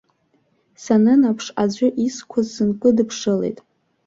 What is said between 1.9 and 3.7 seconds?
изқәа сынкыдыԥшылеит.